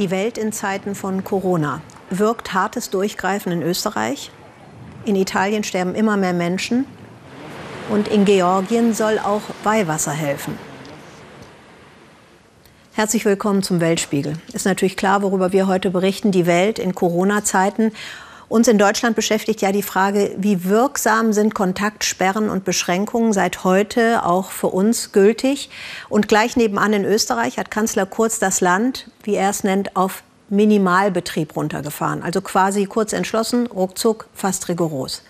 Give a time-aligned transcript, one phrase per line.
[0.00, 1.82] Die Welt in Zeiten von Corona.
[2.08, 4.30] Wirkt hartes Durchgreifen in Österreich?
[5.04, 6.86] In Italien sterben immer mehr Menschen.
[7.90, 10.58] Und in Georgien soll auch Weihwasser helfen.
[12.94, 14.38] Herzlich willkommen zum Weltspiegel.
[14.54, 17.92] Ist natürlich klar, worüber wir heute berichten, die Welt in Corona-Zeiten.
[18.50, 24.26] Uns in Deutschland beschäftigt ja die Frage, wie wirksam sind Kontaktsperren und Beschränkungen seit heute
[24.26, 25.70] auch für uns gültig.
[26.08, 30.24] Und gleich nebenan in Österreich hat Kanzler Kurz das Land, wie er es nennt, auf
[30.48, 32.24] Minimalbetrieb runtergefahren.
[32.24, 35.22] Also quasi kurz entschlossen, ruckzuck, fast rigoros.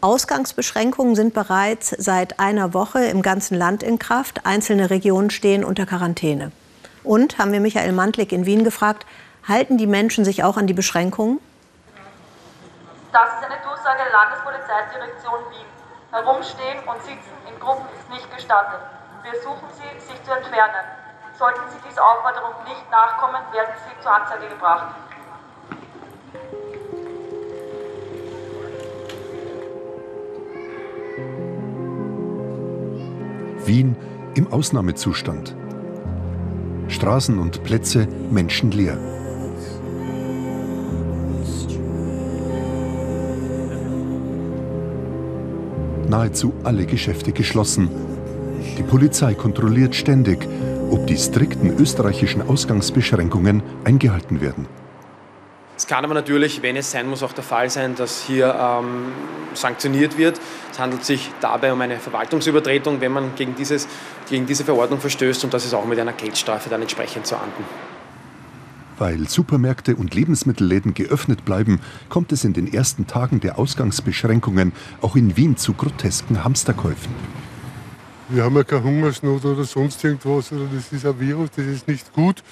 [0.00, 4.46] Ausgangsbeschränkungen sind bereits seit einer Woche im ganzen Land in Kraft.
[4.46, 6.50] Einzelne Regionen stehen unter Quarantäne.
[7.04, 9.04] Und haben wir Michael Mantlik in Wien gefragt,
[9.46, 11.40] halten die Menschen sich auch an die Beschränkungen?
[13.96, 15.64] Der Landespolizeidirektion Wien.
[16.12, 18.80] Herumstehen und sitzen in Gruppen ist nicht gestattet.
[19.22, 20.84] Wir suchen Sie, sich zu entfernen.
[21.38, 24.94] Sollten Sie dieser Aufforderung nicht nachkommen, werden Sie zur Anzeige gebracht.
[33.64, 33.96] Wien
[34.34, 35.56] im Ausnahmezustand.
[36.88, 39.17] Straßen und Plätze menschenleer.
[46.08, 47.90] Nahezu alle Geschäfte geschlossen.
[48.76, 50.46] Die Polizei kontrolliert ständig,
[50.90, 54.66] ob die strikten österreichischen Ausgangsbeschränkungen eingehalten werden.
[55.76, 59.12] Es kann aber natürlich, wenn es sein muss, auch der Fall sein, dass hier ähm,
[59.54, 60.40] sanktioniert wird.
[60.72, 63.86] Es handelt sich dabei um eine Verwaltungsübertretung, wenn man gegen, dieses,
[64.28, 67.64] gegen diese Verordnung verstößt und das ist auch mit einer Geldstrafe dann entsprechend zu ahnden.
[68.98, 75.14] Weil Supermärkte und Lebensmittelläden geöffnet bleiben, kommt es in den ersten Tagen der Ausgangsbeschränkungen auch
[75.14, 77.12] in Wien zu grotesken Hamsterkäufen.
[78.28, 81.88] Wir haben ja keine Hungersnot oder sonst irgendwas, oder das ist ein Virus, das ist
[81.88, 82.42] nicht gut.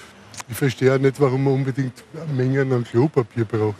[0.49, 2.03] Ich verstehe auch nicht, warum man unbedingt
[2.35, 3.75] Mengen an Klopapier braucht.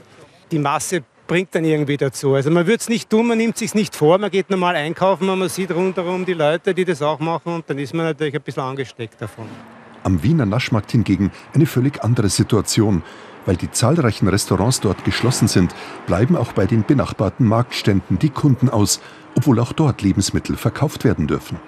[0.52, 2.34] Die Masse bringt dann irgendwie dazu.
[2.34, 4.76] Also man würde es nicht tun, man nimmt es sich nicht vor, man geht normal
[4.76, 8.06] einkaufen und man sieht rundherum die Leute, die das auch machen und dann ist man
[8.06, 9.48] natürlich ein bisschen angesteckt davon.
[10.08, 13.04] Am Wiener Naschmarkt hingegen eine völlig andere Situation.
[13.46, 15.76] Weil die zahlreichen Restaurants dort geschlossen sind,
[16.06, 19.02] bleiben auch bei den benachbarten Marktständen die Kunden aus,
[19.36, 21.60] obwohl auch dort Lebensmittel verkauft werden dürfen.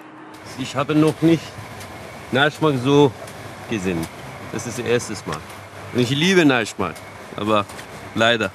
[0.58, 1.44] Ich habe noch nicht
[2.32, 3.12] Naschmarkt so
[3.70, 4.08] gesehen.
[4.54, 5.40] Das ist das erste Mal.
[5.94, 7.02] Und ich liebe Naschmarkt,
[7.36, 7.66] aber
[8.16, 8.52] leider.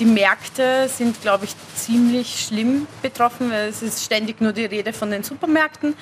[0.00, 1.54] Die Märkte sind, glaube ich,
[1.84, 5.94] ziemlich schlimm betroffen, weil es ist ständig nur die Rede von den Supermärkten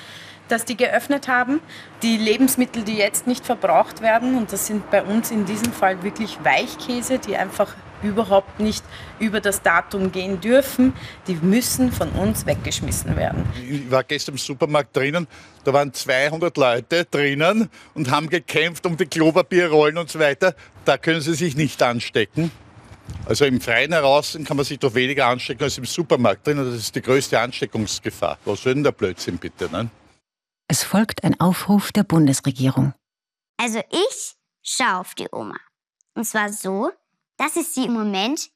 [0.51, 1.61] dass die geöffnet haben.
[2.03, 6.03] Die Lebensmittel, die jetzt nicht verbraucht werden, und das sind bei uns in diesem Fall
[6.03, 8.83] wirklich Weichkäse, die einfach überhaupt nicht
[9.19, 10.93] über das Datum gehen dürfen,
[11.27, 13.45] die müssen von uns weggeschmissen werden.
[13.69, 15.27] Ich war gestern im Supermarkt drinnen,
[15.63, 20.55] da waren 200 Leute drinnen und haben gekämpft um die Klopapierrollen und so weiter.
[20.83, 22.51] Da können sie sich nicht anstecken.
[23.25, 26.57] Also im Freien heraus kann man sich doch weniger anstecken als im Supermarkt drin.
[26.57, 28.37] Das ist die größte Ansteckungsgefahr.
[28.45, 29.69] Was soll denn der Blödsinn bitte?
[29.69, 29.89] Ne?
[30.67, 32.93] Es folgt ein Aufruf der Bundesregierung.
[33.57, 35.57] Also ich schaue auf die Oma.
[36.15, 36.91] Und zwar so,
[37.37, 38.49] dass ich sie im Moment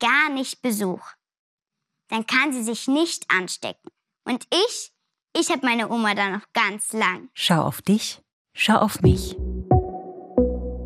[0.00, 1.14] gar nicht besuche.
[2.08, 3.90] Dann kann sie sich nicht anstecken.
[4.24, 4.92] Und ich,
[5.36, 7.28] ich habe meine Oma da noch ganz lang.
[7.34, 8.20] Schau auf dich,
[8.54, 9.36] schau auf mich.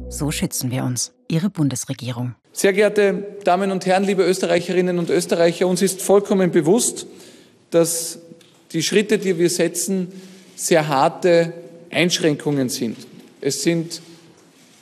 [0.08, 2.36] So schützen wir uns, Ihre Bundesregierung.
[2.56, 7.06] Sehr geehrte Damen und Herren, liebe Österreicherinnen und Österreicher, uns ist vollkommen bewusst,
[7.68, 8.18] dass
[8.72, 10.08] die Schritte, die wir setzen,
[10.54, 11.52] sehr harte
[11.90, 12.96] Einschränkungen sind.
[13.42, 14.00] Es sind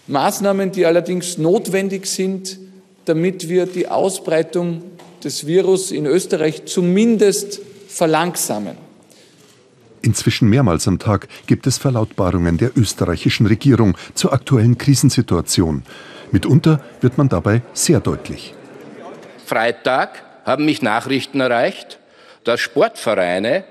[0.06, 2.60] Maßnahmen, die allerdings notwendig sind,
[3.06, 4.84] damit wir die Ausbreitung
[5.24, 8.76] des Virus in Österreich zumindest verlangsamen.
[10.00, 15.82] Inzwischen mehrmals am Tag gibt es Verlautbarungen der österreichischen Regierung zur aktuellen Krisensituation.
[16.34, 18.54] Mitunter wird man dabei sehr deutlich.
[19.46, 22.00] Freitag haben mich Nachrichten erreicht,
[22.42, 23.62] dass Sportvereine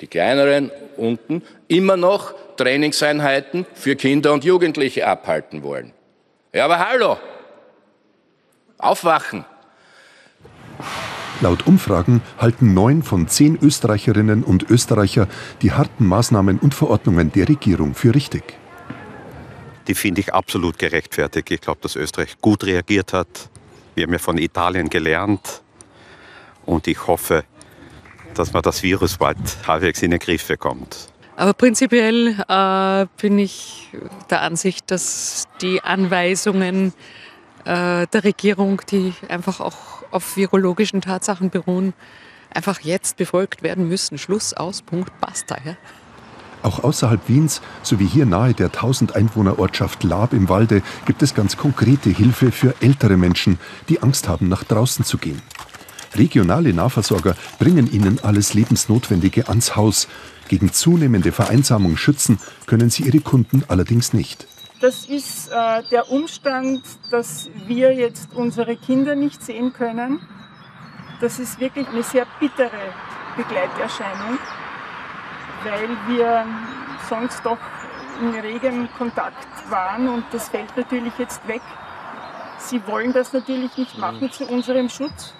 [0.00, 5.92] die kleineren unten, immer noch Trainingseinheiten für Kinder und Jugendliche abhalten wollen.
[6.52, 7.16] Ja, aber hallo,
[8.78, 9.44] aufwachen.
[11.40, 15.26] Laut Umfragen halten neun von zehn Österreicherinnen und Österreicher
[15.62, 18.44] die harten Maßnahmen und Verordnungen der Regierung für richtig.
[19.86, 21.50] Die finde ich absolut gerechtfertigt.
[21.50, 23.50] Ich glaube, dass Österreich gut reagiert hat.
[23.94, 25.62] Wir haben ja von Italien gelernt.
[26.64, 27.44] Und ich hoffe,
[28.34, 31.08] dass man das Virus bald halbwegs in den Griff bekommt.
[31.36, 33.88] Aber prinzipiell äh, bin ich
[34.30, 36.92] der Ansicht, dass die Anweisungen
[37.64, 41.92] äh, der Regierung, die einfach auch auf virologischen Tatsachen beruhen,
[42.50, 44.16] einfach jetzt befolgt werden müssen.
[44.16, 45.56] Schluss, aus, Punkt, basta.
[45.64, 45.76] Ja?
[46.64, 51.58] Auch außerhalb Wiens, sowie hier nahe der 1000 Einwohner-Ortschaft Laab im Walde, gibt es ganz
[51.58, 53.58] konkrete Hilfe für ältere Menschen,
[53.90, 55.42] die Angst haben, nach draußen zu gehen.
[56.14, 60.08] Regionale Nahversorger bringen ihnen alles Lebensnotwendige ans Haus.
[60.48, 64.46] Gegen zunehmende Vereinsamung schützen können sie ihre Kunden allerdings nicht.
[64.80, 70.20] Das ist äh, der Umstand, dass wir jetzt unsere Kinder nicht sehen können.
[71.20, 72.70] Das ist wirklich eine sehr bittere
[73.36, 74.38] Begleiterscheinung,
[75.64, 76.44] weil wir
[77.08, 77.58] sonst doch
[78.20, 81.62] in regem Kontakt waren und das fällt natürlich jetzt weg.
[82.58, 85.34] Sie wollen das natürlich nicht machen zu unserem Schutz.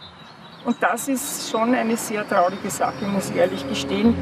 [0.65, 4.17] Und das ist schon eine sehr traurige Sache, muss ich ehrlich gestehen.